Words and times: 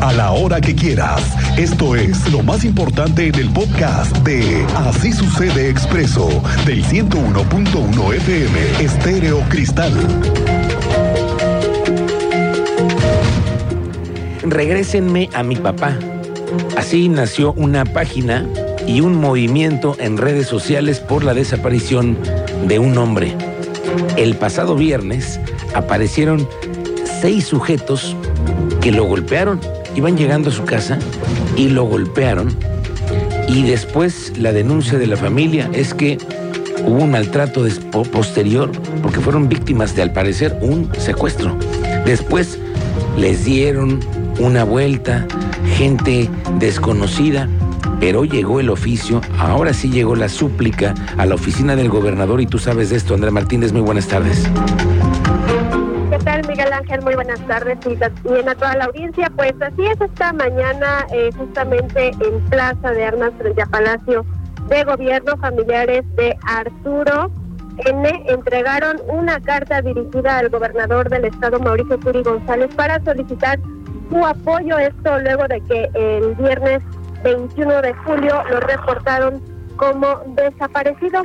a 0.00 0.10
la 0.14 0.30
hora 0.30 0.58
que 0.58 0.74
quieras. 0.74 1.20
Esto 1.58 1.94
es 1.94 2.32
lo 2.32 2.42
más 2.42 2.64
importante 2.64 3.26
en 3.26 3.34
el 3.34 3.50
podcast 3.50 4.16
de 4.18 4.64
Así 4.74 5.12
sucede 5.12 5.68
expreso 5.68 6.42
del 6.64 6.82
101.1 6.82 8.14
FM 8.14 8.82
Estéreo 8.82 9.42
Cristal. 9.50 9.92
Regrésenme 14.44 15.28
a 15.34 15.42
mi 15.42 15.56
papá. 15.56 15.98
Así 16.78 17.10
nació 17.10 17.52
una 17.52 17.84
página 17.84 18.48
y 18.86 19.02
un 19.02 19.20
movimiento 19.20 19.94
en 19.98 20.16
redes 20.16 20.46
sociales 20.46 21.00
por 21.00 21.22
la 21.22 21.34
desaparición 21.34 22.16
de 22.66 22.78
un 22.78 22.96
hombre. 22.96 23.36
El 24.16 24.36
pasado 24.36 24.74
viernes 24.74 25.38
aparecieron 25.74 26.48
seis 27.20 27.44
sujetos 27.44 28.16
que 28.84 28.92
lo 28.92 29.04
golpearon. 29.04 29.60
Iban 29.96 30.18
llegando 30.18 30.50
a 30.50 30.52
su 30.52 30.64
casa 30.64 30.98
y 31.56 31.70
lo 31.70 31.84
golpearon. 31.84 32.54
Y 33.48 33.62
después 33.62 34.34
la 34.36 34.52
denuncia 34.52 34.98
de 34.98 35.06
la 35.06 35.16
familia 35.16 35.70
es 35.72 35.94
que 35.94 36.18
hubo 36.84 37.04
un 37.04 37.12
maltrato 37.12 37.64
posterior 38.12 38.70
porque 39.02 39.20
fueron 39.20 39.48
víctimas 39.48 39.96
de 39.96 40.02
al 40.02 40.12
parecer 40.12 40.58
un 40.60 40.90
secuestro. 40.98 41.56
Después 42.04 42.58
les 43.16 43.46
dieron 43.46 44.00
una 44.38 44.64
vuelta, 44.64 45.26
gente 45.78 46.28
desconocida, 46.58 47.48
pero 48.00 48.26
llegó 48.26 48.60
el 48.60 48.68
oficio, 48.68 49.22
ahora 49.38 49.72
sí 49.72 49.88
llegó 49.88 50.14
la 50.14 50.28
súplica 50.28 50.94
a 51.16 51.24
la 51.24 51.36
oficina 51.36 51.74
del 51.74 51.88
gobernador 51.88 52.42
y 52.42 52.46
tú 52.46 52.58
sabes 52.58 52.90
de 52.90 52.96
esto, 52.96 53.14
Andrea 53.14 53.32
Martínez, 53.32 53.72
muy 53.72 53.80
buenas 53.80 54.08
tardes. 54.08 54.46
Muy 57.02 57.14
buenas 57.14 57.40
tardes 57.46 57.78
y 57.86 57.96
bien 58.28 58.48
a 58.48 58.54
toda 58.54 58.76
la 58.76 58.84
audiencia. 58.84 59.30
Pues 59.34 59.54
así 59.60 59.86
es, 59.86 60.00
esta 60.00 60.32
mañana 60.34 61.06
eh, 61.12 61.30
justamente 61.36 62.08
en 62.08 62.40
Plaza 62.50 62.90
de 62.90 63.04
Armas 63.04 63.32
frente 63.38 63.62
a 63.62 63.66
Palacio 63.66 64.24
de 64.68 64.84
Gobierno, 64.84 65.36
familiares 65.38 66.04
de 66.16 66.36
Arturo 66.46 67.30
N 67.78 68.24
entregaron 68.26 68.98
una 69.08 69.40
carta 69.40 69.80
dirigida 69.80 70.38
al 70.38 70.50
gobernador 70.50 71.08
del 71.08 71.24
estado, 71.24 71.58
Mauricio 71.58 71.98
Curi 71.98 72.22
González, 72.22 72.72
para 72.74 73.02
solicitar 73.02 73.58
su 74.10 74.24
apoyo. 74.24 74.78
Esto 74.78 75.18
luego 75.20 75.48
de 75.48 75.60
que 75.62 75.90
el 75.94 76.34
viernes 76.34 76.82
21 77.24 77.80
de 77.80 77.94
julio 77.94 78.42
lo 78.50 78.60
reportaron 78.60 79.42
como 79.76 80.20
desaparecido. 80.36 81.22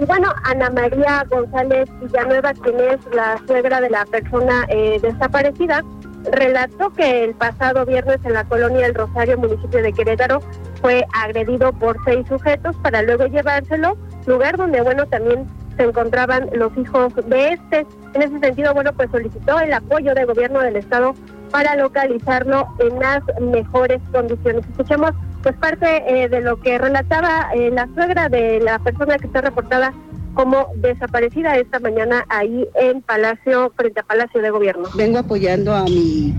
Y 0.00 0.04
bueno, 0.04 0.32
Ana 0.44 0.70
María 0.70 1.24
González 1.28 1.88
Villanueva, 2.00 2.52
quien 2.54 2.78
es 2.78 2.98
la 3.12 3.36
suegra 3.46 3.80
de 3.80 3.90
la 3.90 4.04
persona 4.06 4.64
eh, 4.68 4.98
desaparecida, 5.02 5.82
relató 6.30 6.90
que 6.90 7.24
el 7.24 7.34
pasado 7.34 7.84
viernes 7.84 8.18
en 8.24 8.34
la 8.34 8.44
colonia 8.44 8.86
El 8.86 8.94
Rosario, 8.94 9.38
municipio 9.38 9.82
de 9.82 9.92
Querétaro, 9.92 10.40
fue 10.80 11.04
agredido 11.14 11.72
por 11.72 11.96
seis 12.04 12.26
sujetos 12.28 12.76
para 12.76 13.02
luego 13.02 13.26
llevárselo, 13.26 13.96
lugar 14.26 14.56
donde, 14.56 14.80
bueno, 14.82 15.06
también 15.06 15.46
se 15.76 15.84
encontraban 15.84 16.48
los 16.52 16.76
hijos 16.76 17.12
de 17.26 17.54
este. 17.54 17.86
En 18.14 18.22
ese 18.22 18.38
sentido, 18.38 18.74
bueno, 18.74 18.92
pues 18.92 19.10
solicitó 19.10 19.58
el 19.58 19.72
apoyo 19.72 20.14
del 20.14 20.26
gobierno 20.26 20.60
del 20.60 20.76
estado 20.76 21.14
para 21.50 21.74
localizarlo 21.76 22.68
en 22.78 22.98
las 23.00 23.22
mejores 23.40 24.00
condiciones. 24.12 24.64
Escuchemos 24.70 25.12
pues 25.42 25.56
parte 25.56 26.02
eh, 26.06 26.28
de 26.28 26.40
lo 26.40 26.60
que 26.60 26.78
relataba 26.78 27.50
eh, 27.54 27.70
la 27.70 27.88
suegra 27.94 28.28
de 28.28 28.60
la 28.60 28.78
persona 28.78 29.18
que 29.18 29.26
está 29.26 29.40
reportada 29.40 29.92
como 30.34 30.68
desaparecida 30.76 31.56
esta 31.56 31.80
mañana 31.80 32.24
ahí 32.28 32.68
en 32.74 33.02
Palacio, 33.02 33.72
frente 33.76 34.00
a 34.00 34.02
Palacio 34.04 34.40
de 34.40 34.50
Gobierno. 34.50 34.88
Vengo 34.94 35.18
apoyando 35.18 35.74
a 35.74 35.84
mi, 35.84 36.32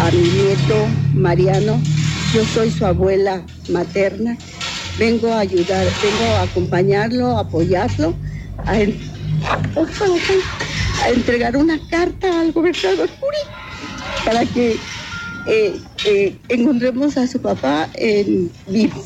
a 0.00 0.10
mi 0.10 0.22
nieto 0.22 0.86
Mariano, 1.14 1.78
yo 2.32 2.44
soy 2.44 2.70
su 2.70 2.86
abuela 2.86 3.42
materna, 3.70 4.36
vengo 4.98 5.32
a 5.32 5.40
ayudar, 5.40 5.86
vengo 6.02 6.24
a 6.36 6.42
acompañarlo, 6.42 7.36
a 7.36 7.40
apoyarlo, 7.40 8.14
a, 8.64 8.78
entregar 11.10 11.56
una 11.56 11.78
carta 11.90 12.40
al 12.40 12.52
gobernador 12.52 13.08
Puri 13.20 13.36
para 14.24 14.46
que 14.46 14.78
eh, 15.46 15.78
eh, 16.06 16.36
encontremos 16.48 17.16
a 17.16 17.26
su 17.26 17.40
papá 17.40 17.88
en 17.94 18.50
vivo 18.66 19.02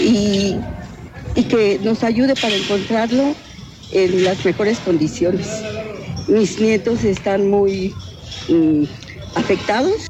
y, 0.00 0.56
que 1.48 1.78
nos 1.82 2.02
ayude 2.02 2.34
para 2.34 2.54
encontrarlo 2.54 3.34
en 3.92 4.24
las 4.24 4.44
mejores 4.44 4.78
condiciones. 4.80 5.48
Mis 6.26 6.60
nietos 6.60 7.04
están 7.04 7.48
muy 7.48 7.94
mm, 8.48 8.84
afectados 9.36 10.08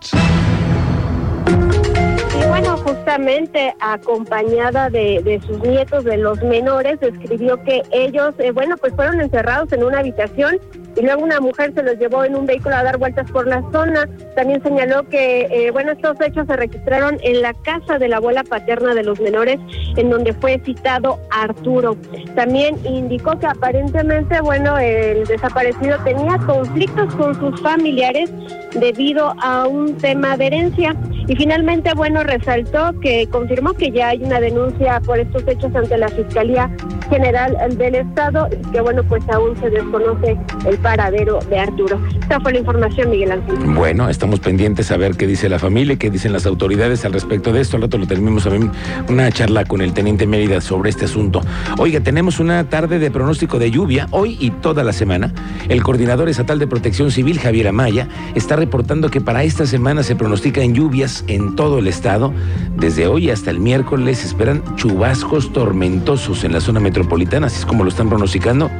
bueno, 2.60 2.76
justamente 2.78 3.72
acompañada 3.78 4.90
de, 4.90 5.40
sus 5.46 5.60
nietos, 5.60 6.02
de 6.02 6.16
los 6.16 6.42
menores, 6.42 6.98
escribió 7.00 7.62
que 7.62 7.82
ellos, 7.92 8.34
eh, 8.38 8.50
bueno, 8.50 8.76
pues 8.76 8.94
fueron 8.94 9.20
encerrados 9.20 9.72
en 9.72 9.84
una 9.84 10.00
habitación 10.00 10.58
y 10.96 11.02
luego 11.02 11.22
una 11.22 11.38
mujer 11.38 11.72
se 11.74 11.84
los 11.84 11.96
llevó 11.98 12.24
en 12.24 12.34
un 12.34 12.46
vehículo 12.46 12.74
a 12.74 12.82
dar 12.82 12.98
vueltas 12.98 13.30
por 13.30 13.46
la 13.46 13.62
zona. 13.70 14.08
También 14.34 14.60
señaló 14.60 15.08
que, 15.08 15.42
eh, 15.42 15.70
bueno, 15.70 15.92
estos 15.92 16.20
hechos 16.20 16.48
se 16.48 16.56
registraron 16.56 17.18
en 17.22 17.42
la 17.42 17.54
casa 17.54 17.96
de 17.96 18.08
la 18.08 18.16
abuela 18.16 18.42
paterna 18.42 18.92
de 18.92 19.04
los 19.04 19.20
menores, 19.20 19.60
en 19.96 20.10
donde 20.10 20.32
fue 20.32 20.60
citado 20.64 21.20
Arturo. 21.30 21.96
También 22.34 22.76
indicó 22.84 23.38
que 23.38 23.46
aparentemente, 23.46 24.40
bueno, 24.40 24.76
el 24.78 25.24
desaparecido 25.26 25.96
tenía 26.02 26.38
conflictos 26.38 27.14
con 27.14 27.38
sus 27.38 27.60
familiares 27.60 28.32
debido 28.72 29.32
a 29.40 29.68
un 29.68 29.96
tema 29.98 30.36
de 30.36 30.46
herencia. 30.48 30.96
Y 31.28 31.36
finalmente, 31.36 31.92
bueno, 31.94 32.22
resaltó 32.22 32.98
que 33.00 33.28
confirmó 33.28 33.74
que 33.74 33.90
ya 33.90 34.08
hay 34.08 34.22
una 34.22 34.40
denuncia 34.40 34.98
por 35.00 35.18
estos 35.18 35.46
hechos 35.46 35.74
ante 35.76 35.98
la 35.98 36.08
Fiscalía 36.08 36.70
General 37.08 37.56
del 37.76 37.94
Estado 37.94 38.48
y 38.52 38.70
que, 38.70 38.80
bueno, 38.80 39.02
pues 39.04 39.22
aún 39.28 39.56
se 39.60 39.70
desconoce 39.70 40.36
el 40.66 40.78
paradero 40.78 41.38
de 41.48 41.58
Arturo. 41.58 42.00
Esta 42.20 42.40
fue 42.40 42.52
la 42.52 42.58
información, 42.58 43.10
Miguel 43.10 43.32
Ángel. 43.32 43.56
Bueno, 43.74 44.08
estamos 44.08 44.40
pendientes 44.40 44.90
a 44.90 44.96
ver 44.96 45.16
qué 45.16 45.26
dice 45.26 45.48
la 45.48 45.58
familia, 45.58 45.96
qué 45.96 46.10
dicen 46.10 46.32
las 46.32 46.46
autoridades 46.46 47.04
al 47.04 47.12
respecto 47.12 47.52
de 47.52 47.60
esto. 47.60 47.76
Al 47.76 47.82
rato 47.82 47.98
lo 47.98 48.06
terminamos 48.06 48.46
ver 48.46 48.70
una 49.08 49.30
charla 49.30 49.64
con 49.64 49.80
el 49.80 49.92
teniente 49.92 50.26
Mérida 50.26 50.60
sobre 50.60 50.90
este 50.90 51.04
asunto. 51.04 51.40
Oiga, 51.78 52.00
tenemos 52.00 52.40
una 52.40 52.68
tarde 52.68 52.98
de 52.98 53.10
pronóstico 53.10 53.58
de 53.58 53.70
lluvia 53.70 54.06
hoy 54.10 54.36
y 54.40 54.50
toda 54.50 54.84
la 54.84 54.92
semana. 54.92 55.32
El 55.68 55.82
coordinador 55.82 56.28
estatal 56.28 56.58
de 56.58 56.66
protección 56.66 57.10
civil, 57.10 57.38
Javier 57.38 57.68
Amaya, 57.68 58.08
está 58.34 58.56
reportando 58.56 59.10
que 59.10 59.20
para 59.20 59.44
esta 59.44 59.66
semana 59.66 60.02
se 60.02 60.16
pronostican 60.16 60.74
lluvias 60.74 61.24
en 61.26 61.56
todo 61.56 61.78
el 61.78 61.88
estado. 61.88 62.32
Desde 62.76 63.06
hoy 63.06 63.30
hasta 63.30 63.50
el 63.50 63.60
miércoles 63.60 64.24
esperan 64.24 64.62
chubascos 64.76 65.52
tormentosos 65.52 66.44
en 66.44 66.52
la 66.52 66.60
zona 66.60 66.80
metropolitana, 66.80 66.97
así 67.44 67.58
es 67.58 67.66
como 67.66 67.84
lo 67.84 67.90
están 67.90 68.08
pronosticando. 68.08 68.70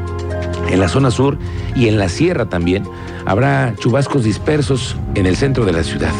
En 0.71 0.81
la 0.81 0.89
zona 0.89 1.11
sur 1.11 1.39
y 1.75 1.89
en 1.89 1.99
la 1.99 2.09
sierra 2.09 2.47
también 2.47 2.85
habrá 3.25 3.75
chubascos 3.79 4.25
dispersos 4.25 4.97
en 5.15 5.27
el 5.27 5.37
centro 5.37 5.65
de 5.65 5.73
la 5.73 5.83
ciudad. 5.83 6.13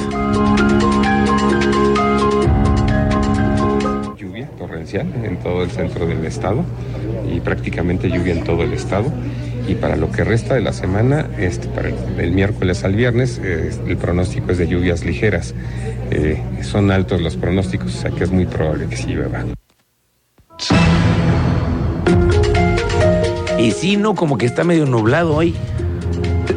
Lluvia 4.17 4.49
torrencial 4.57 5.07
en 5.25 5.39
todo 5.41 5.63
el 5.63 5.71
centro 5.71 6.07
del 6.07 6.25
estado 6.25 6.65
y 7.31 7.41
prácticamente 7.41 8.09
lluvia 8.09 8.33
en 8.33 8.45
todo 8.45 8.63
el 8.63 8.73
estado 8.73 9.13
y 9.69 9.75
para 9.75 9.97
lo 9.97 10.11
que 10.11 10.25
resta 10.25 10.55
de 10.55 10.63
la 10.63 10.73
semana, 10.73 11.27
este, 11.39 11.69
el, 12.19 12.33
miércoles 12.33 12.85
al 12.85 12.95
viernes, 12.95 13.39
eh, 13.45 13.71
el 13.87 13.97
pronóstico 13.99 14.51
es 14.51 14.59
de 14.59 14.67
lluvias 14.67 15.05
ligeras. 15.05 15.55
Eh, 16.11 16.43
son 16.63 16.91
altos 16.91 17.21
los 17.21 17.37
pronósticos, 17.37 17.95
o 17.95 18.01
sea 18.01 18.11
que 18.11 18.25
es 18.25 18.31
muy 18.31 18.47
probable 18.47 18.87
que 18.87 18.97
sí 18.97 19.09
llueva. 19.09 19.45
Y 23.59 23.73
si 23.73 23.97
no, 23.97 24.15
como 24.15 24.39
que 24.39 24.47
está 24.47 24.63
medio 24.65 24.87
nublado 24.87 25.35
hoy. 25.35 25.55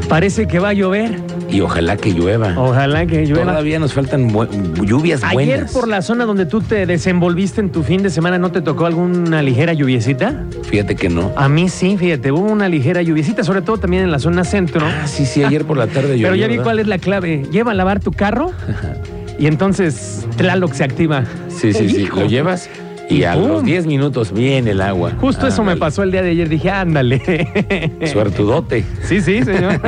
Parece 0.07 0.47
que 0.47 0.59
va 0.59 0.69
a 0.69 0.73
llover. 0.73 1.19
Y 1.49 1.61
ojalá 1.61 1.97
que 1.97 2.13
llueva. 2.13 2.53
Ojalá 2.57 3.05
que 3.05 3.25
llueva. 3.25 3.51
Todavía 3.51 3.79
nos 3.79 3.93
faltan 3.93 4.29
lluvias 4.29 5.21
buenas. 5.33 5.55
Ayer 5.55 5.65
por 5.73 5.87
la 5.87 6.01
zona 6.01 6.25
donde 6.25 6.45
tú 6.45 6.61
te 6.61 6.85
desenvolviste 6.85 7.59
en 7.59 7.71
tu 7.71 7.83
fin 7.83 8.03
de 8.03 8.09
semana, 8.09 8.37
¿no 8.37 8.51
te 8.51 8.61
tocó 8.61 8.85
alguna 8.85 9.41
ligera 9.41 9.73
lluviecita? 9.73 10.45
Fíjate 10.63 10.95
que 10.95 11.09
no. 11.09 11.31
A 11.35 11.49
mí 11.49 11.67
sí, 11.69 11.97
fíjate, 11.97 12.31
hubo 12.31 12.49
una 12.49 12.69
ligera 12.69 13.01
lluviecita, 13.01 13.43
sobre 13.43 13.61
todo 13.61 13.77
también 13.77 14.03
en 14.03 14.11
la 14.11 14.19
zona 14.19 14.43
centro. 14.43 14.85
Ah, 14.85 15.07
sí, 15.07 15.25
sí, 15.25 15.43
ayer 15.43 15.65
por 15.65 15.77
la 15.77 15.87
tarde 15.87 16.09
llovió. 16.09 16.27
Pero 16.27 16.35
ya 16.35 16.47
vi 16.47 16.57
cuál 16.59 16.79
es 16.79 16.87
la 16.87 16.99
clave. 16.99 17.45
Lleva 17.51 17.71
a 17.71 17.73
lavar 17.73 17.99
tu 17.99 18.11
carro 18.11 18.51
y 19.39 19.47
entonces 19.47 20.25
Tlaloc 20.37 20.73
se 20.73 20.83
activa. 20.83 21.25
Sí, 21.49 21.73
sí, 21.73 21.89
sí. 21.89 22.07
¿Lo 22.15 22.27
llevas? 22.27 22.69
Y 23.11 23.23
a 23.25 23.35
los 23.35 23.63
10 23.63 23.87
minutos 23.87 24.31
viene 24.31 24.71
el 24.71 24.81
agua. 24.81 25.11
Justo 25.19 25.47
eso 25.47 25.63
me 25.63 25.75
pasó 25.75 26.03
el 26.03 26.11
día 26.11 26.21
de 26.21 26.29
ayer. 26.31 26.47
Dije, 26.47 26.69
ándale. 26.69 27.91
Suertudote. 28.11 28.85
Sí, 29.03 29.21
sí, 29.21 29.43
señor. 29.43 29.81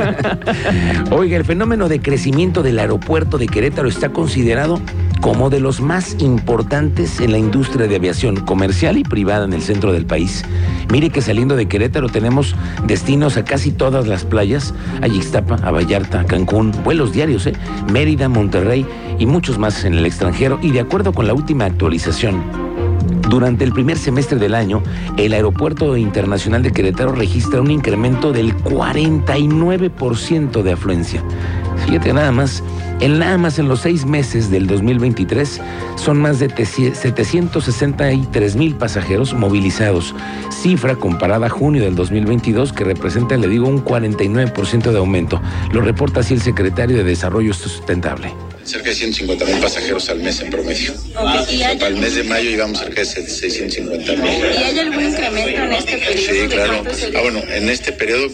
Oiga, 1.10 1.36
el 1.36 1.44
fenómeno 1.44 1.88
de 1.88 2.00
crecimiento 2.00 2.62
del 2.62 2.78
aeropuerto 2.78 3.38
de 3.38 3.46
Querétaro 3.46 3.88
está 3.88 4.10
considerado 4.10 4.80
como 5.20 5.48
de 5.48 5.58
los 5.58 5.80
más 5.80 6.16
importantes 6.20 7.18
en 7.20 7.32
la 7.32 7.38
industria 7.38 7.86
de 7.86 7.96
aviación 7.96 8.36
comercial 8.36 8.98
y 8.98 9.04
privada 9.04 9.46
en 9.46 9.54
el 9.54 9.62
centro 9.62 9.92
del 9.92 10.04
país. 10.04 10.44
Mire 10.92 11.08
que 11.08 11.22
saliendo 11.22 11.56
de 11.56 11.66
Querétaro 11.66 12.10
tenemos 12.10 12.54
destinos 12.86 13.38
a 13.38 13.44
casi 13.44 13.72
todas 13.72 14.06
las 14.06 14.24
playas, 14.24 14.74
a 15.00 15.08
Ixtapa, 15.08 15.56
a 15.62 15.70
Vallarta, 15.70 16.20
a 16.20 16.24
Cancún, 16.24 16.72
vuelos 16.84 17.12
diarios, 17.12 17.46
¿eh? 17.46 17.54
Mérida, 17.90 18.28
Monterrey 18.28 18.84
y 19.18 19.26
muchos 19.26 19.58
más 19.58 19.84
en 19.84 19.94
el 19.94 20.04
extranjero 20.04 20.58
y 20.60 20.72
de 20.72 20.80
acuerdo 20.80 21.12
con 21.12 21.26
la 21.26 21.34
última 21.34 21.64
actualización, 21.64 22.42
durante 23.28 23.64
el 23.64 23.72
primer 23.72 23.98
semestre 23.98 24.38
del 24.38 24.54
año, 24.54 24.82
el 25.16 25.32
Aeropuerto 25.32 25.96
Internacional 25.96 26.62
de 26.62 26.72
Querétaro 26.72 27.12
registra 27.12 27.60
un 27.60 27.70
incremento 27.70 28.32
del 28.32 28.56
49% 28.56 30.62
de 30.62 30.72
afluencia. 30.72 31.22
Fíjate 31.86 32.12
nada 32.12 32.32
más, 32.32 32.62
en 33.00 33.18
nada 33.18 33.38
más 33.38 33.58
en 33.58 33.68
los 33.68 33.80
seis 33.80 34.04
meses 34.06 34.50
del 34.50 34.66
2023 34.66 35.60
son 35.96 36.18
más 36.18 36.38
de 36.38 36.48
763 36.48 38.56
mil 38.56 38.74
pasajeros 38.74 39.34
movilizados, 39.34 40.14
cifra 40.50 40.96
comparada 40.96 41.46
a 41.46 41.50
junio 41.50 41.84
del 41.84 41.94
2022 41.94 42.72
que 42.72 42.84
representa, 42.84 43.36
le 43.36 43.48
digo, 43.48 43.68
un 43.68 43.84
49% 43.84 44.92
de 44.92 44.98
aumento. 44.98 45.42
Lo 45.72 45.82
reporta 45.82 46.20
así 46.20 46.32
el 46.34 46.40
secretario 46.40 46.96
de 46.96 47.04
Desarrollo 47.04 47.52
Sustentable 47.52 48.32
cerca 48.64 48.88
de 48.88 48.94
150 48.94 49.44
mil 49.44 49.58
pasajeros 49.58 50.08
al 50.08 50.20
mes 50.20 50.40
en 50.40 50.50
promedio. 50.50 50.94
Para 51.14 51.88
el 51.88 51.96
mes 51.96 52.14
de 52.14 52.24
mayo 52.24 52.50
llevamos 52.50 52.78
cerca 52.78 53.00
de 53.00 53.06
650 53.06 54.16
mil. 54.16 54.24
¿Y 54.24 54.62
hay 54.62 54.78
algún 54.78 55.04
incremento 55.04 55.62
en 55.62 55.72
este 55.72 55.98
periodo? 55.98 56.32
Sí, 56.32 56.48
claro. 56.48 56.82
Ah, 57.16 57.20
bueno, 57.22 57.42
en 57.48 57.68
este 57.68 57.92
periodo 57.92 58.28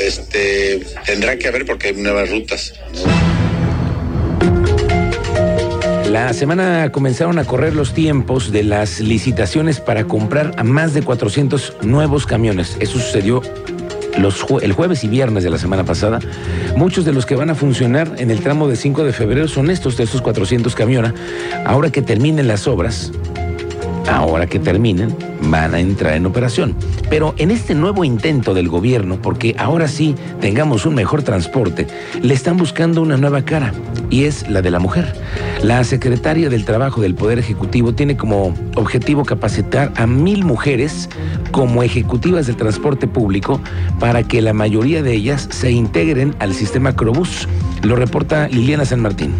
este, 0.00 0.84
tendrá 1.04 1.36
que 1.36 1.48
haber 1.48 1.66
porque 1.66 1.88
hay 1.88 1.94
nuevas 1.94 2.30
rutas. 2.30 2.74
La 6.10 6.32
semana 6.32 6.90
comenzaron 6.92 7.38
a 7.38 7.44
correr 7.44 7.74
los 7.74 7.92
tiempos 7.92 8.50
de 8.50 8.62
las 8.62 9.00
licitaciones 9.00 9.80
para 9.80 10.04
comprar 10.04 10.52
a 10.56 10.64
más 10.64 10.94
de 10.94 11.02
400 11.02 11.78
nuevos 11.82 12.26
camiones. 12.26 12.76
Eso 12.80 12.98
sucedió 12.98 13.42
el 14.62 14.72
jueves 14.72 15.04
y 15.04 15.08
viernes 15.08 15.44
de 15.44 15.50
la 15.50 15.58
semana 15.58 15.84
pasada, 15.84 16.20
muchos 16.74 17.04
de 17.04 17.12
los 17.12 17.26
que 17.26 17.34
van 17.34 17.50
a 17.50 17.54
funcionar 17.54 18.14
en 18.16 18.30
el 18.30 18.40
tramo 18.40 18.66
de 18.66 18.76
5 18.76 19.04
de 19.04 19.12
febrero 19.12 19.46
son 19.46 19.70
estos 19.70 19.96
de 19.96 20.04
esos 20.04 20.22
400 20.22 20.74
camiones. 20.74 21.12
Ahora 21.64 21.90
que 21.90 22.02
terminen 22.02 22.48
las 22.48 22.66
obras, 22.66 23.12
ahora 24.08 24.46
que 24.46 24.58
terminen, 24.58 25.14
van 25.42 25.74
a 25.74 25.80
entrar 25.80 26.14
en 26.14 26.26
operación. 26.26 26.74
Pero 27.10 27.34
en 27.38 27.50
este 27.50 27.74
nuevo 27.74 28.04
intento 28.04 28.54
del 28.54 28.68
gobierno, 28.68 29.20
porque 29.20 29.54
ahora 29.58 29.88
sí 29.88 30.14
tengamos 30.40 30.86
un 30.86 30.94
mejor 30.94 31.22
transporte, 31.22 31.86
le 32.22 32.34
están 32.34 32.56
buscando 32.56 33.02
una 33.02 33.16
nueva 33.16 33.42
cara, 33.42 33.72
y 34.10 34.24
es 34.24 34.48
la 34.48 34.62
de 34.62 34.70
la 34.70 34.78
mujer. 34.78 35.14
La 35.62 35.82
secretaria 35.84 36.48
del 36.48 36.64
Trabajo 36.64 37.00
del 37.00 37.14
Poder 37.14 37.38
Ejecutivo 37.38 37.94
tiene 37.94 38.16
como 38.16 38.54
objetivo 38.76 39.24
capacitar 39.24 39.92
a 39.96 40.06
mil 40.06 40.44
mujeres 40.44 41.08
como 41.50 41.82
ejecutivas 41.82 42.46
del 42.46 42.56
transporte 42.56 43.06
público 43.06 43.60
para 43.98 44.22
que 44.22 44.42
la 44.42 44.52
mayoría 44.52 45.02
de 45.02 45.14
ellas 45.14 45.48
se 45.50 45.70
integren 45.70 46.34
al 46.38 46.54
sistema 46.54 46.94
Crobús. 46.94 47.48
Lo 47.82 47.96
reporta 47.96 48.48
Liliana 48.48 48.84
San 48.84 49.00
Martín. 49.00 49.32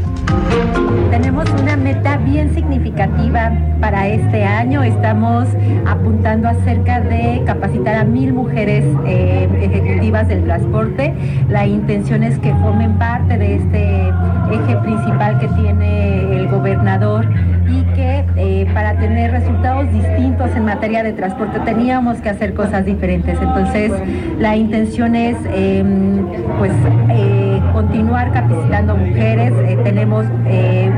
Meta 2.06 2.18
bien 2.18 2.54
significativa 2.54 3.50
para 3.80 4.06
este 4.06 4.44
año. 4.44 4.84
Estamos 4.84 5.48
apuntando 5.86 6.48
a 6.48 6.54
cerca 6.62 7.00
de 7.00 7.42
capacitar 7.44 7.96
a 7.96 8.04
mil 8.04 8.32
mujeres 8.32 8.84
eh, 9.06 9.48
ejecutivas 9.60 10.28
del 10.28 10.44
transporte. 10.44 11.12
La 11.48 11.66
intención 11.66 12.22
es 12.22 12.38
que 12.38 12.54
formen 12.54 12.96
parte 12.96 13.36
de 13.38 13.56
este 13.56 14.08
eje 14.08 14.76
principal 14.84 15.40
que 15.40 15.48
tiene 15.60 16.36
el 16.36 16.46
gobernador 16.46 17.26
y 17.68 17.82
que 17.96 18.24
eh, 18.56 18.66
para 18.72 18.98
tener 18.98 19.32
resultados 19.32 19.92
distintos 19.92 20.50
en 20.56 20.64
materia 20.64 21.02
de 21.02 21.12
transporte 21.12 21.60
teníamos 21.60 22.22
que 22.22 22.30
hacer 22.30 22.54
cosas 22.54 22.86
diferentes. 22.86 23.38
Entonces, 23.38 23.92
la 24.38 24.56
intención 24.56 25.14
es 25.14 25.36
em, 25.52 26.26
pues 26.58 26.72
eh, 27.10 27.60
continuar 27.74 28.32
capacitando 28.32 28.96
mujeres. 28.96 29.52
tenemos 29.84 30.24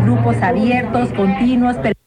grupos 0.04 0.36
abiertos, 0.40 1.12
continuos. 1.14 1.76
Pero 1.82 1.98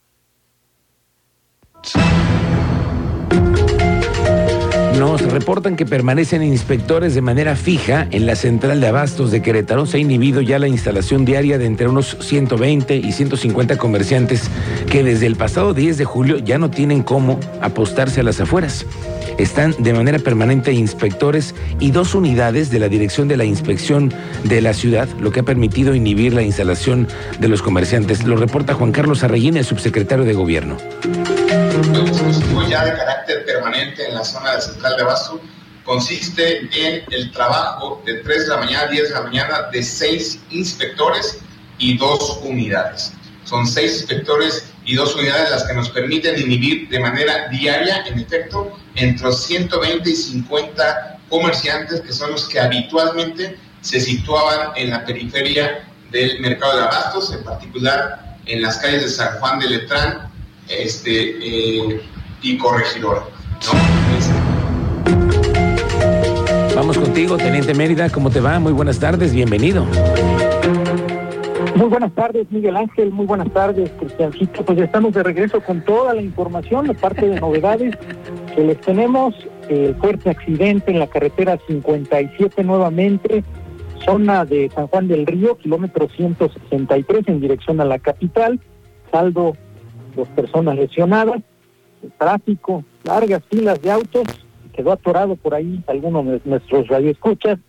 reportan 5.31 5.75
que 5.75 5.85
permanecen 5.85 6.43
inspectores 6.43 7.15
de 7.15 7.21
manera 7.21 7.55
fija 7.55 8.07
en 8.11 8.25
la 8.25 8.35
central 8.35 8.81
de 8.81 8.87
abastos 8.87 9.31
de 9.31 9.41
Querétaro. 9.41 9.85
Se 9.85 9.97
ha 9.97 9.99
inhibido 9.99 10.41
ya 10.41 10.59
la 10.59 10.67
instalación 10.67 11.25
diaria 11.25 11.57
de 11.57 11.65
entre 11.65 11.87
unos 11.87 12.17
120 12.19 12.97
y 12.97 13.11
150 13.11 13.77
comerciantes 13.77 14.49
que 14.89 15.03
desde 15.03 15.25
el 15.25 15.35
pasado 15.35 15.73
10 15.73 15.97
de 15.97 16.05
julio 16.05 16.37
ya 16.37 16.57
no 16.57 16.69
tienen 16.69 17.01
cómo 17.01 17.39
apostarse 17.61 18.19
a 18.19 18.23
las 18.23 18.41
afueras. 18.41 18.85
Están 19.37 19.73
de 19.79 19.93
manera 19.93 20.19
permanente 20.19 20.73
inspectores 20.73 21.55
y 21.79 21.91
dos 21.91 22.13
unidades 22.13 22.69
de 22.69 22.79
la 22.79 22.89
Dirección 22.89 23.27
de 23.27 23.37
la 23.37 23.45
Inspección 23.45 24.13
de 24.43 24.61
la 24.61 24.73
Ciudad, 24.73 25.07
lo 25.19 25.31
que 25.31 25.39
ha 25.39 25.43
permitido 25.43 25.95
inhibir 25.95 26.33
la 26.33 26.43
instalación 26.43 27.07
de 27.39 27.47
los 27.47 27.61
comerciantes. 27.61 28.25
Lo 28.25 28.35
reporta 28.35 28.73
Juan 28.73 28.91
Carlos 28.91 29.23
Arreguín, 29.23 29.57
el 29.57 29.65
subsecretario 29.65 30.25
de 30.25 30.33
Gobierno 30.33 30.77
dispositivo 31.81 32.61
ya 32.67 32.85
de 32.85 32.93
carácter 32.93 33.45
permanente 33.45 34.07
en 34.07 34.15
la 34.15 34.23
zona 34.23 34.55
de 34.55 34.61
central 34.61 34.95
de 34.97 35.01
abasto 35.03 35.41
consiste 35.83 36.69
en 36.73 37.03
el 37.11 37.31
trabajo 37.31 38.01
de 38.05 38.15
3 38.15 38.43
de 38.43 38.47
la 38.49 38.57
mañana 38.57 38.83
a 38.83 38.87
10 38.87 39.09
de 39.09 39.15
la 39.15 39.21
mañana 39.21 39.61
de 39.71 39.81
6 39.81 40.39
inspectores 40.51 41.39
y 41.79 41.97
dos 41.97 42.39
unidades. 42.43 43.13
Son 43.45 43.65
6 43.65 44.01
inspectores 44.01 44.71
y 44.85 44.95
dos 44.95 45.15
unidades 45.15 45.49
las 45.49 45.63
que 45.63 45.73
nos 45.73 45.89
permiten 45.89 46.39
inhibir 46.39 46.87
de 46.89 46.99
manera 46.99 47.47
diaria, 47.49 48.05
en 48.05 48.19
efecto, 48.19 48.77
entre 48.95 49.31
120 49.31 50.09
y 50.09 50.15
50 50.15 51.19
comerciantes 51.29 52.01
que 52.01 52.13
son 52.13 52.31
los 52.31 52.47
que 52.47 52.59
habitualmente 52.59 53.57
se 53.81 53.99
situaban 53.99 54.71
en 54.75 54.91
la 54.91 55.03
periferia 55.03 55.87
del 56.11 56.39
mercado 56.41 56.77
de 56.77 56.83
abastos, 56.83 57.33
en 57.33 57.43
particular 57.43 58.37
en 58.45 58.61
las 58.61 58.77
calles 58.77 59.03
de 59.03 59.09
San 59.09 59.39
Juan 59.39 59.59
de 59.59 59.69
Letrán, 59.69 60.30
este, 60.79 61.91
eh, 61.91 62.01
y 62.41 62.57
corregidora. 62.57 63.23
Vamos 66.75 66.97
contigo, 66.97 67.37
Teniente 67.37 67.73
Mérida, 67.73 68.09
¿cómo 68.09 68.29
te 68.29 68.39
va? 68.39 68.59
Muy 68.59 68.71
buenas 68.71 68.99
tardes, 68.99 69.33
bienvenido. 69.33 69.85
Muy 71.75 71.89
buenas 71.89 72.13
tardes, 72.13 72.47
Miguel 72.51 72.77
Ángel. 72.77 73.11
Muy 73.11 73.25
buenas 73.25 73.51
tardes, 73.53 73.89
Cristiancito. 73.99 74.63
Pues 74.63 74.77
ya 74.77 74.85
estamos 74.85 75.13
de 75.13 75.23
regreso 75.23 75.61
con 75.61 75.83
toda 75.83 76.13
la 76.13 76.21
información, 76.21 76.87
la 76.87 76.93
parte 76.93 77.27
de 77.27 77.39
novedades 77.39 77.95
que 78.55 78.63
les 78.63 78.79
tenemos. 78.81 79.35
El 79.69 79.95
fuerte 79.95 80.29
accidente 80.29 80.91
en 80.91 80.99
la 80.99 81.07
carretera 81.07 81.57
57 81.67 82.63
nuevamente, 82.63 83.43
zona 84.05 84.43
de 84.43 84.69
San 84.73 84.87
Juan 84.87 85.07
del 85.07 85.25
Río, 85.25 85.57
kilómetro 85.57 86.09
163 86.09 87.27
en 87.27 87.41
dirección 87.41 87.79
a 87.79 87.85
la 87.85 87.99
capital. 87.99 88.59
Saldo 89.11 89.55
dos 90.15 90.27
personas 90.29 90.75
lesionadas, 90.75 91.41
el 92.03 92.11
tráfico, 92.13 92.83
largas 93.03 93.43
filas 93.49 93.81
de 93.81 93.91
autos, 93.91 94.23
quedó 94.73 94.91
atorado 94.91 95.35
por 95.35 95.53
ahí 95.53 95.83
algunos 95.87 96.25
de 96.25 96.41
nuestros 96.45 96.87
radioescuchas, 96.87 97.59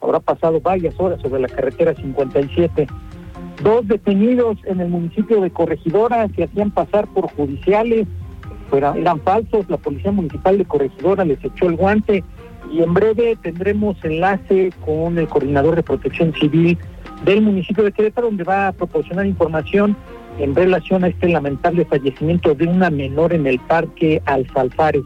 habrá 0.00 0.20
pasado 0.20 0.60
varias 0.60 0.98
horas 0.98 1.20
sobre 1.20 1.40
la 1.40 1.48
carretera 1.48 1.94
57. 1.94 2.86
Dos 3.62 3.86
detenidos 3.86 4.58
en 4.64 4.80
el 4.80 4.88
municipio 4.88 5.40
de 5.40 5.50
Corregidora 5.50 6.28
que 6.28 6.44
hacían 6.44 6.70
pasar 6.70 7.06
por 7.08 7.30
judiciales, 7.32 8.06
eran 8.72 9.20
falsos, 9.20 9.68
la 9.68 9.76
Policía 9.76 10.12
Municipal 10.12 10.56
de 10.56 10.64
Corregidora 10.64 11.24
les 11.24 11.42
echó 11.44 11.66
el 11.66 11.76
guante 11.76 12.24
y 12.72 12.82
en 12.82 12.94
breve 12.94 13.36
tendremos 13.42 14.02
enlace 14.02 14.72
con 14.84 15.18
el 15.18 15.28
coordinador 15.28 15.76
de 15.76 15.82
protección 15.82 16.32
civil 16.32 16.78
del 17.24 17.42
municipio 17.42 17.84
de 17.84 17.92
Querétaro, 17.92 18.28
donde 18.28 18.44
va 18.44 18.68
a 18.68 18.72
proporcionar 18.72 19.26
información 19.26 19.96
en 20.38 20.54
relación 20.54 21.04
a 21.04 21.08
este 21.08 21.28
lamentable 21.28 21.84
fallecimiento 21.84 22.54
de 22.54 22.66
una 22.66 22.90
menor 22.90 23.32
en 23.32 23.46
el 23.46 23.58
parque 23.60 24.22
Alfalfares. 24.26 25.02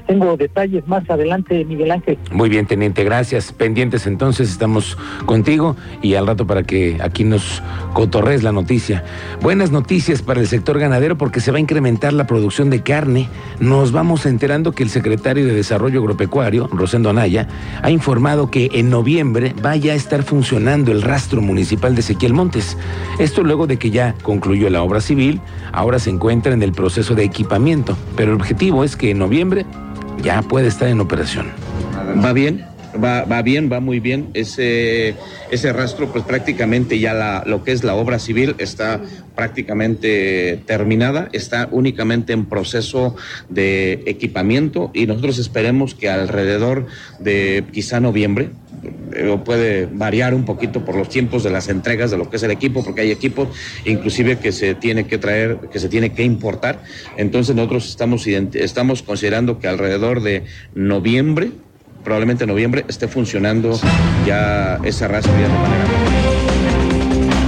Tengo 0.00 0.36
detalles 0.36 0.86
más 0.86 1.08
adelante, 1.08 1.64
Miguel 1.64 1.90
Ángel. 1.90 2.18
Muy 2.30 2.48
bien, 2.48 2.66
teniente, 2.66 3.04
gracias. 3.04 3.52
Pendientes 3.52 4.06
entonces, 4.06 4.50
estamos 4.50 4.98
contigo 5.24 5.76
y 6.02 6.14
al 6.14 6.26
rato 6.26 6.46
para 6.46 6.62
que 6.62 6.98
aquí 7.00 7.24
nos 7.24 7.62
cotorres 7.92 8.42
la 8.42 8.52
noticia. 8.52 9.04
Buenas 9.40 9.70
noticias 9.70 10.22
para 10.22 10.40
el 10.40 10.46
sector 10.46 10.78
ganadero 10.78 11.16
porque 11.16 11.40
se 11.40 11.50
va 11.50 11.58
a 11.58 11.60
incrementar 11.60 12.12
la 12.12 12.26
producción 12.26 12.70
de 12.70 12.82
carne. 12.82 13.28
Nos 13.60 13.92
vamos 13.92 14.26
enterando 14.26 14.72
que 14.72 14.82
el 14.82 14.90
secretario 14.90 15.46
de 15.46 15.54
Desarrollo 15.54 16.00
Agropecuario, 16.00 16.68
Rosendo 16.72 17.10
Anaya, 17.10 17.48
ha 17.82 17.90
informado 17.90 18.50
que 18.50 18.70
en 18.72 18.90
noviembre 18.90 19.54
vaya 19.62 19.92
a 19.92 19.96
estar 19.96 20.22
funcionando 20.22 20.92
el 20.92 21.02
rastro 21.02 21.40
municipal 21.40 21.94
de 21.94 22.00
Ezequiel 22.00 22.34
Montes. 22.34 22.76
Esto 23.18 23.42
luego 23.42 23.66
de 23.66 23.78
que 23.78 23.90
ya 23.90 24.14
concluyó 24.22 24.68
la 24.70 24.82
obra 24.82 25.00
civil, 25.00 25.40
ahora 25.72 25.98
se 25.98 26.10
encuentra 26.10 26.52
en 26.52 26.62
el 26.62 26.72
proceso 26.72 27.14
de 27.14 27.24
equipamiento, 27.24 27.96
pero 28.16 28.32
el 28.32 28.36
objetivo 28.36 28.84
es 28.84 28.96
que 28.96 29.10
en 29.10 29.18
noviembre 29.18 29.66
ya 30.22 30.42
puede 30.42 30.68
estar 30.68 30.88
en 30.88 31.00
operación. 31.00 31.46
Va 32.24 32.32
bien, 32.32 32.64
Va, 32.96 33.24
va 33.24 33.42
bien, 33.42 33.70
va 33.70 33.80
muy 33.80 34.00
bien. 34.00 34.30
Ese, 34.34 35.14
ese 35.50 35.72
rastro, 35.72 36.12
pues 36.12 36.24
prácticamente 36.24 36.98
ya 36.98 37.14
la, 37.14 37.42
lo 37.46 37.62
que 37.64 37.72
es 37.72 37.84
la 37.84 37.94
obra 37.94 38.18
civil 38.18 38.54
está 38.58 39.00
prácticamente 39.34 40.60
terminada, 40.66 41.28
está 41.32 41.68
únicamente 41.70 42.32
en 42.32 42.46
proceso 42.46 43.16
de 43.48 44.02
equipamiento 44.06 44.90
y 44.94 45.06
nosotros 45.06 45.38
esperemos 45.38 45.94
que 45.94 46.08
alrededor 46.08 46.86
de 47.20 47.64
quizá 47.72 48.00
noviembre, 48.00 48.50
eh, 49.12 49.38
puede 49.44 49.86
variar 49.86 50.34
un 50.34 50.44
poquito 50.44 50.84
por 50.84 50.96
los 50.96 51.08
tiempos 51.08 51.42
de 51.42 51.50
las 51.50 51.68
entregas 51.68 52.10
de 52.10 52.18
lo 52.18 52.28
que 52.30 52.36
es 52.36 52.42
el 52.42 52.50
equipo, 52.50 52.84
porque 52.84 53.02
hay 53.02 53.10
equipos 53.10 53.48
inclusive 53.84 54.38
que 54.38 54.52
se 54.52 54.74
tiene 54.74 55.06
que 55.06 55.18
traer, 55.18 55.58
que 55.70 55.78
se 55.78 55.88
tiene 55.88 56.12
que 56.12 56.22
importar. 56.22 56.82
Entonces 57.16 57.54
nosotros 57.54 57.88
estamos, 57.88 58.26
estamos 58.26 59.02
considerando 59.02 59.58
que 59.58 59.68
alrededor 59.68 60.22
de 60.22 60.44
noviembre, 60.74 61.50
probablemente 62.06 62.46
noviembre, 62.46 62.84
esté 62.86 63.08
funcionando 63.08 63.80
ya 64.24 64.78
esa 64.84 65.08
raza 65.08 65.28
de 65.32 65.48
manera 65.48 66.15